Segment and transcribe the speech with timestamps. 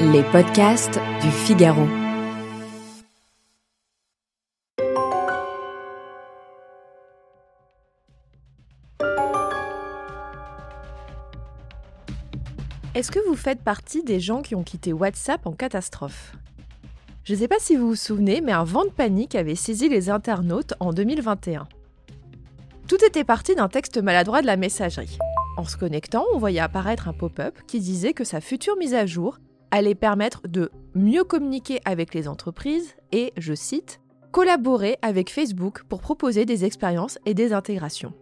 [0.00, 1.86] Les podcasts du Figaro.
[12.94, 16.36] Est-ce que vous faites partie des gens qui ont quitté WhatsApp en catastrophe?
[17.24, 19.88] Je ne sais pas si vous vous souvenez, mais un vent de panique avait saisi
[19.88, 21.66] les internautes en 2021.
[22.86, 25.18] Tout était parti d'un texte maladroit de la messagerie.
[25.56, 29.06] En se connectant, on voyait apparaître un pop-up qui disait que sa future mise à
[29.06, 29.38] jour
[29.70, 34.00] allait permettre de mieux communiquer avec les entreprises et, je cite,
[34.32, 38.14] collaborer avec Facebook pour proposer des expériences et des intégrations.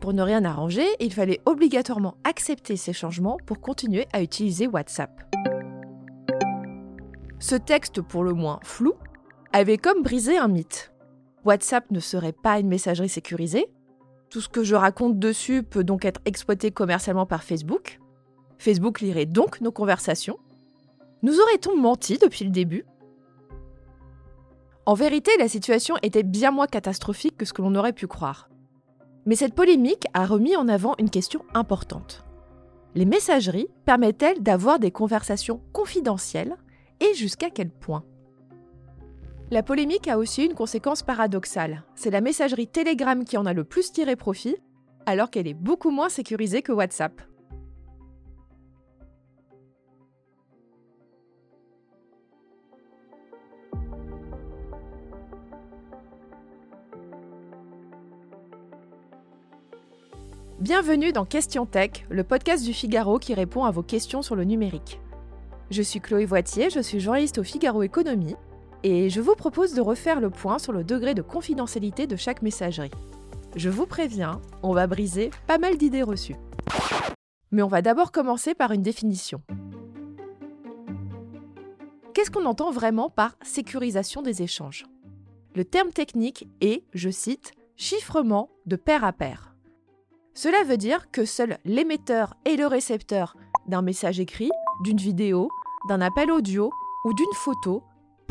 [0.00, 5.10] Pour ne rien arranger, il fallait obligatoirement accepter ces changements pour continuer à utiliser WhatsApp.
[7.38, 8.94] Ce texte, pour le moins flou,
[9.52, 10.92] avait comme brisé un mythe.
[11.44, 13.66] WhatsApp ne serait pas une messagerie sécurisée.
[14.32, 18.00] Tout ce que je raconte dessus peut donc être exploité commercialement par Facebook.
[18.56, 20.38] Facebook lirait donc nos conversations.
[21.22, 22.86] Nous aurait-on menti depuis le début?
[24.86, 28.48] En vérité, la situation était bien moins catastrophique que ce que l'on aurait pu croire.
[29.26, 32.24] Mais cette polémique a remis en avant une question importante.
[32.94, 36.56] Les messageries permettent-elles d'avoir des conversations confidentielles
[37.00, 38.02] et jusqu'à quel point?
[39.52, 41.82] La polémique a aussi une conséquence paradoxale.
[41.94, 44.56] C'est la messagerie Telegram qui en a le plus tiré profit,
[45.04, 47.20] alors qu'elle est beaucoup moins sécurisée que WhatsApp.
[60.60, 64.44] Bienvenue dans Question Tech, le podcast du Figaro qui répond à vos questions sur le
[64.44, 64.98] numérique.
[65.70, 68.34] Je suis Chloé Voitier, je suis journaliste au Figaro Économie
[68.82, 72.42] et je vous propose de refaire le point sur le degré de confidentialité de chaque
[72.42, 72.90] messagerie.
[73.54, 76.36] Je vous préviens, on va briser pas mal d'idées reçues.
[77.50, 79.42] Mais on va d'abord commencer par une définition.
[82.14, 84.86] Qu'est-ce qu'on entend vraiment par sécurisation des échanges?
[85.54, 89.54] Le terme technique est, je cite, chiffrement de pair à pair.
[90.34, 94.50] Cela veut dire que seuls l'émetteur et le récepteur d'un message écrit,
[94.82, 95.50] d'une vidéo,
[95.88, 96.70] d'un appel audio
[97.04, 97.82] ou d'une photo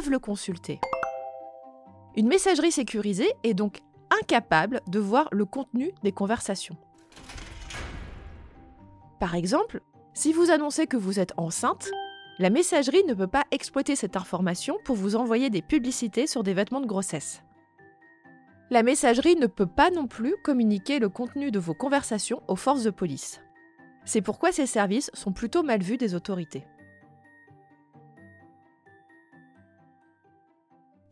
[0.00, 0.80] le consulter.
[2.16, 3.80] Une messagerie sécurisée est donc
[4.10, 6.76] incapable de voir le contenu des conversations.
[9.20, 9.82] Par exemple,
[10.14, 11.90] si vous annoncez que vous êtes enceinte,
[12.38, 16.54] la messagerie ne peut pas exploiter cette information pour vous envoyer des publicités sur des
[16.54, 17.42] vêtements de grossesse.
[18.70, 22.82] La messagerie ne peut pas non plus communiquer le contenu de vos conversations aux forces
[22.82, 23.40] de police.
[24.04, 26.64] C'est pourquoi ces services sont plutôt mal vus des autorités.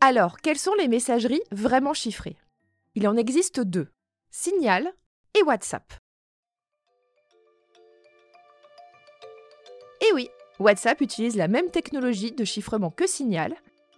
[0.03, 2.35] Alors, quelles sont les messageries vraiment chiffrées?
[2.95, 3.87] Il en existe deux,
[4.31, 4.91] Signal
[5.37, 5.93] et WhatsApp.
[10.01, 10.27] Et oui,
[10.59, 13.53] WhatsApp utilise la même technologie de chiffrement que Signal,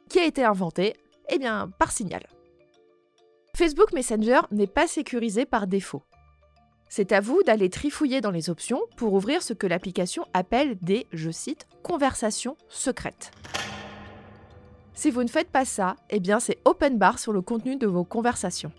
[0.10, 0.94] qui a été inventée
[1.30, 2.28] eh bien, par Signal.
[3.56, 6.04] Facebook Messenger n'est pas sécurisé par défaut.
[6.90, 11.08] C'est à vous d'aller trifouiller dans les options pour ouvrir ce que l'application appelle des,
[11.14, 13.32] je cite, conversations secrètes.
[14.94, 17.88] Si vous ne faites pas ça, eh bien c'est open bar sur le contenu de
[17.88, 18.72] vos conversations.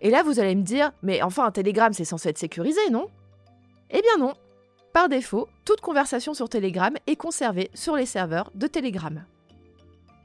[0.00, 3.08] Et là, vous allez me dire, mais enfin, un Telegram, c'est censé être sécurisé, non?
[3.90, 4.34] Eh bien non.
[4.92, 9.24] Par défaut, toute conversation sur Telegram est conservée sur les serveurs de Telegram.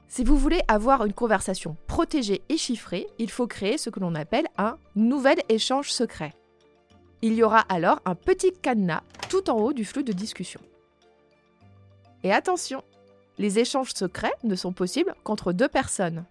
[0.08, 4.14] Si vous voulez avoir une conversation protégée et chiffrée, il faut créer ce que l'on
[4.14, 6.34] appelle un nouvel échange secret.
[7.22, 10.60] Il y aura alors un petit cadenas tout en haut du flux de discussion.
[12.24, 12.82] Et attention,
[13.38, 16.24] les échanges secrets ne sont possibles qu'entre deux personnes.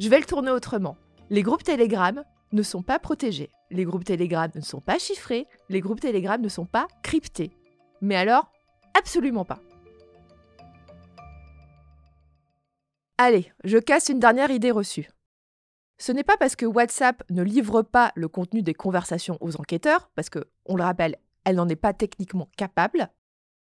[0.00, 0.96] Je vais le tourner autrement.
[1.30, 2.22] Les groupes Telegram
[2.52, 3.50] ne sont pas protégés.
[3.70, 5.46] Les groupes Telegram ne sont pas chiffrés.
[5.68, 7.52] Les groupes Telegram ne sont pas cryptés.
[8.00, 8.50] Mais alors,
[8.94, 9.60] absolument pas.
[13.18, 15.08] Allez, je casse une dernière idée reçue.
[15.98, 20.10] Ce n'est pas parce que WhatsApp ne livre pas le contenu des conversations aux enquêteurs,
[20.16, 23.08] parce que, on le rappelle, elle n'en est pas techniquement capable,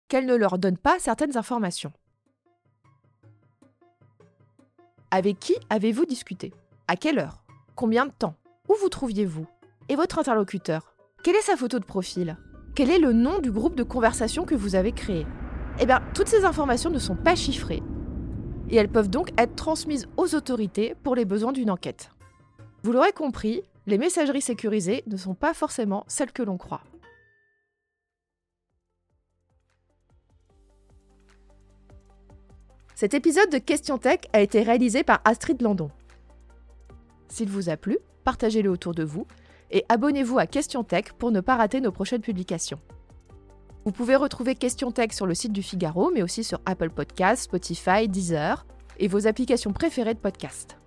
[0.08, 1.92] qu'elle ne leur donne pas certaines informations.
[5.12, 6.54] Avec qui avez-vous discuté?
[6.88, 7.44] À quelle heure?
[7.74, 8.36] Combien de temps?
[8.70, 9.48] Où vous trouviez-vous?
[9.90, 10.94] Et votre interlocuteur?
[11.24, 12.38] Quelle est sa photo de profil?
[12.76, 15.26] Quel est le nom du groupe de conversation que vous avez créé?
[15.80, 17.82] Eh bien, toutes ces informations ne sont pas chiffrées.
[18.70, 22.12] Et elles peuvent donc être transmises aux autorités pour les besoins d'une enquête.
[22.84, 26.84] Vous l'aurez compris, les messageries sécurisées ne sont pas forcément celles que l'on croit.
[33.00, 35.90] Cet épisode de Question Tech a été réalisé par Astrid Landon.
[37.30, 39.26] S'il vous a plu, partagez-le autour de vous
[39.72, 42.82] et abonnez-vous à Question Tech pour ne pas rater nos prochaines publications.
[43.86, 47.44] Vous pouvez retrouver Question Tech sur le site du Figaro, mais aussi sur Apple Podcasts,
[47.44, 48.66] Spotify, Deezer
[48.98, 50.78] et vos applications préférées de podcast.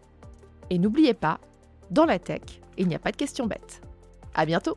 [0.69, 1.41] Et n'oubliez pas,
[1.91, 2.43] dans la tech,
[2.77, 3.81] il n'y a pas de questions bêtes.
[4.35, 4.77] À bientôt!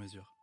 [0.01, 0.40] mesure.